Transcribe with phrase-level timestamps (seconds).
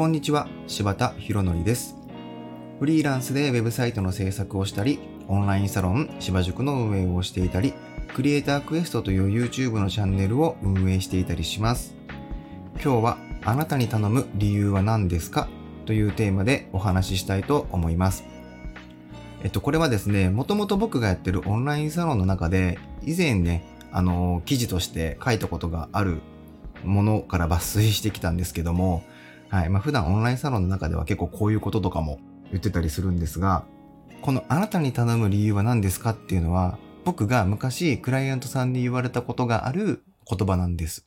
[0.00, 1.94] こんにちは、柴田博則です。
[2.78, 4.98] フリーランスでウェブサイトの制作をしたり、
[5.28, 7.74] オンラインサロン芝塾の運営をしていたり、
[8.14, 11.94] クリエイタークエストという YouTube のチャンネルを運営していたりします。
[12.82, 15.48] 今日はあなたに頼む理由は何ですか？
[15.84, 18.24] というテーマでお話ししたいと思います。
[19.44, 26.22] えっと、これはですね、もともと僕がやってるオンラインサロンの中で、以前ね、あの、記事として書いたことがある
[26.84, 29.02] ものから抜粋してきたんですけども、
[29.50, 29.68] はい。
[29.68, 33.64] まあ、普段オンラインサロンの中では結構こういうこととかも言ってたりするんですが、
[34.22, 41.06] このあなたに頼む理由は何ですかっていうのは、僕が昔クライアントさんに言われたことがある言葉なんです。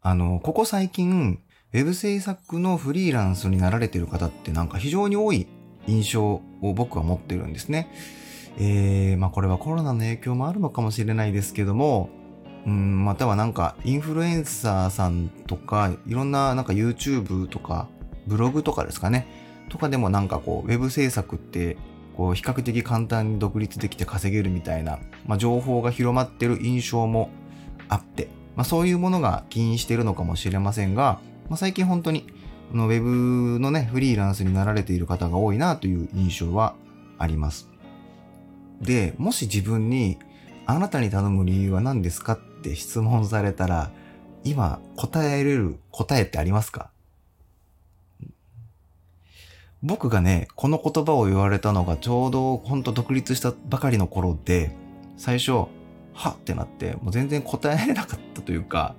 [0.00, 1.40] あの、ここ最近、
[1.72, 5.46] ウェブ制作のフリーランスになられてる方ってなんか非常に多い
[5.86, 6.42] 印象を
[6.74, 7.92] 僕は持ってるんですね。
[8.58, 12.10] えー、まあこれはコロナの影響もあるのかもしれないですけども、
[12.66, 17.88] うん、またはなんかインフルエンサーさんとか、いろんななんか YouTube とか、
[18.26, 19.26] ブログとかですかね。
[19.68, 21.76] とかでもなんかこう、ウェブ制作って、
[22.16, 27.30] こう、比較的簡単に独立できて稼げるみたいな、まあ情報が広まってる印象も
[27.88, 32.26] あって、まあそういうものが起因しているのかもしれませんが、まあ最近本当に、
[32.72, 36.74] このウェブのね、フリーランスになられている方が多いなという印象は
[37.18, 37.68] あります。
[38.80, 40.18] で、もし自分に、
[40.66, 43.90] あなたに頼む理由は何ですかって質問されたら、
[44.44, 46.90] 今答えれる答えってありますか？
[49.82, 54.72] 僕がね、この言葉を言われたのがちょうどほんと独立したばかりの頃で、
[55.16, 55.52] 最初、
[56.12, 58.94] はってなって、もう全然答えられなかったというか、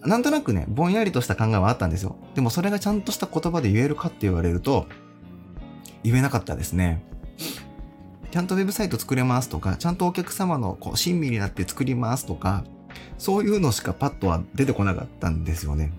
[0.00, 2.16] なんとなくね、ぼんやりとした考えはあったんですよ。
[2.34, 4.86] でもそれがちゃんとした言葉で言えるかって言われると、
[6.02, 7.02] 言えなかったですね。
[8.30, 12.64] ちゃんとウェブサイト作れますとか、ちゃんとお客様のこう親身になって作りますとか、
[13.18, 15.92] そういうのしかパッとは出てこなかったんですよね。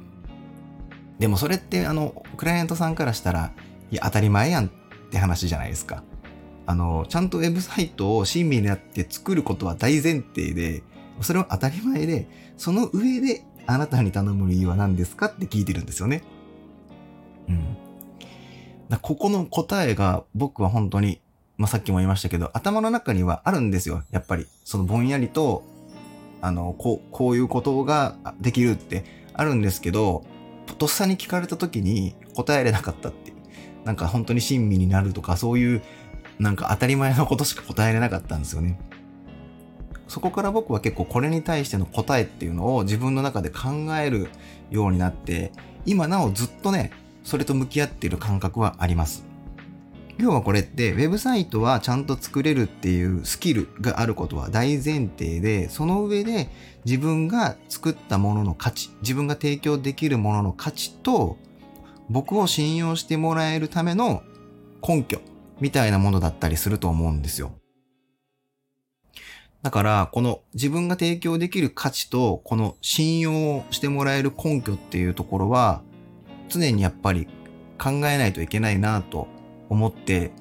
[1.20, 3.52] でもそれってあの、クライアントさんからしたら、
[3.92, 4.70] いや、当たり前やんっ
[5.12, 6.04] て話じゃないですか。
[6.66, 10.84] あの、ちゃんとウェブサイトを親身になって作ることは大前提で、
[11.22, 12.28] それは当たり前で、
[12.58, 16.24] その上であなたに頼む理由は何ですかって聞いてるんですよね。
[17.48, 17.78] うん。
[18.90, 21.22] だここの答えが僕は本当に
[21.58, 24.04] まあ、さっきも言いましたけど、頭の中にはあるんですよ。
[24.12, 24.46] やっぱり。
[24.64, 25.64] そのぼんやりと、
[26.42, 29.04] あの、こう、こういうことができるって
[29.34, 30.24] あるんですけど、
[30.78, 33.38] とっさに聞かれた時に答えれなかったっていう。
[33.86, 35.82] なんか本当に親身になるとか、そういう、
[36.40, 38.80] なんか当たり前のことしか答えれなかったんですよね。
[40.08, 43.70] そこから僕は結構これに対しての答えっていうのを自分の中で考
[44.00, 44.30] える
[44.70, 45.52] ようになって、
[45.86, 46.92] 今なおずっとね、
[47.24, 49.26] それと向き合っている感覚はあります。
[50.18, 56.50] 要はこれって、ウェブサイトはちゃんと作れるっていうスキルがあることは大前提で、その上で
[56.86, 61.38] 自分が作ったものの価値、自分が提供できるものの価値と、
[62.10, 64.24] 僕を信用してもらえるための
[64.88, 65.20] 根拠
[65.60, 67.52] みたいなものだったりすると思うんですよ。
[69.64, 75.82] だから、この自分が提供できる価値と、この信用してもらえる根拠っていうところは、
[76.48, 77.28] 常にやっぱり
[77.78, 79.28] 考えないといけないなと
[79.70, 80.32] 思って、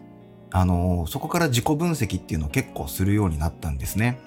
[0.51, 4.19] あのーそこから自己分析っていうのを結構するようになったんですね。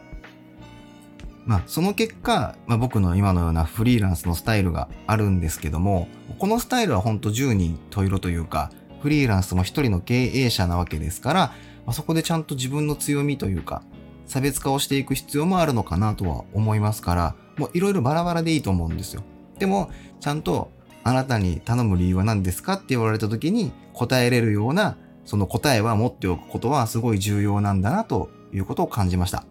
[1.45, 6.09] まあ、その結果、まあ、僕の今のようなフリーランスのスタイルがあるんですけども、
[6.39, 8.69] このスタイルは本当10人十色というか、
[9.01, 11.39] フリーランスも一人の経営者なわけですから、
[11.85, 13.81] まあ、そこでちゃんと自分の強みというか、
[14.25, 19.23] 差別化をしていく必要もあるのかなとは思いますから、もういろいろバラバラでいいと思うんですよ。
[19.57, 20.69] でも、ちゃんと
[21.07, 29.45] あなたに頼む理由は何ですかって言われた時に答えれるようなその答えは持っておくことはすごい重要なんだなということを感じました。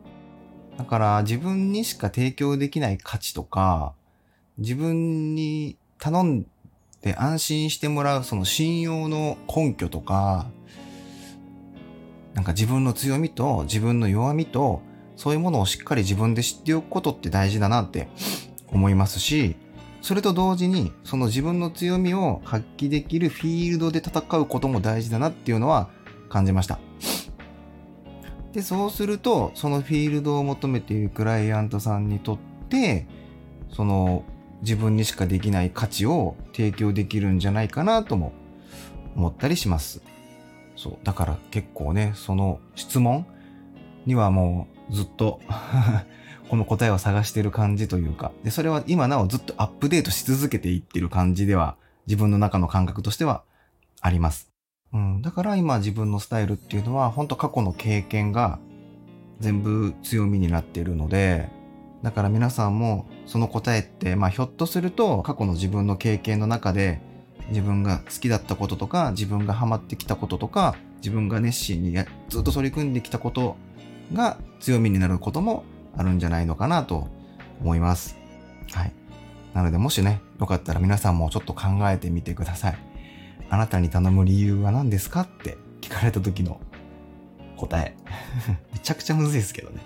[0.77, 3.95] だから自分にしか提供できない価値とか
[4.59, 6.47] 自分に頼ん
[7.01, 10.51] で安心してもらうその信用の根拠とか
[12.35, 14.83] なんか自分の強みと自分の弱みと
[15.17, 18.09] そういうものをしっかり自分で知っておくことって大事だなって
[18.69, 19.57] 思いますし
[20.07, 25.89] それと同時に、その自分の強みを発揮できるフィールドで戦うことも大事だなっていうのは
[26.29, 26.79] 感じました。
[28.53, 32.39] で、そうすると、そのフィールドを求めているクライアントさんにとっ
[32.69, 33.09] て、
[33.69, 34.23] その
[34.63, 38.33] 自分にしかできない価値を提供できるんじゃないかなとも
[39.17, 40.03] 思ったりします。
[40.77, 40.99] そう。
[41.03, 43.27] だから結構ね、その質問
[44.07, 45.41] にはもうずっと
[46.49, 51.77] この答えを探してる感じというか、で、それは今なおずっとアップデートし続けていってる感じでは、
[52.07, 53.43] 自分の中の感覚としては
[54.01, 54.51] あります。
[54.93, 55.23] うん。
[55.23, 58.59] だから今自分のスタイルっていうのは、本当過去の経験が
[59.41, 61.49] 全部強みになっているので、
[62.03, 67.01] だから皆さんもその答えって、まあひょっとすると過去の自分の経験の中で、
[67.49, 71.97] 自分が好きだったこととか、自分がハマってきたこととか、自分が熱心に
[72.29, 73.57] ずっと取り組んできたこと
[74.13, 75.65] が強みになることも
[75.97, 77.09] あるんじゃないのかなと
[77.61, 78.17] 思います。
[78.73, 78.93] はい。
[79.55, 82.79] なのでもしね、よかったら皆さんもちょっと考えてみてください。
[83.49, 86.61] あなたに頼む理由は何ですかって聞かれた時の
[87.57, 87.97] 答え。
[88.73, 89.81] めちゃくちゃむずいですけどね。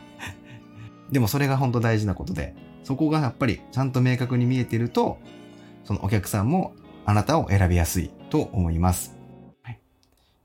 [1.12, 5.18] でもそれが本当大事なことで、そこがやっぱりちゃんと明確に見えてると、
[5.84, 6.72] そのお客さんも
[7.04, 9.16] あなたを選びやすいと思います。
[9.62, 9.80] はい、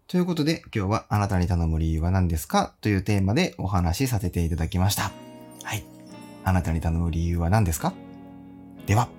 [0.08, 5.25] ということで今日はあなたに頼む理由は何ですかというテーマでお話しさせていただきました。
[6.46, 7.94] あなたに頼む理由は何ですか？
[8.86, 9.10] では。